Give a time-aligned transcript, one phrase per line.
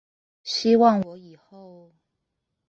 [0.43, 1.93] 希望我以後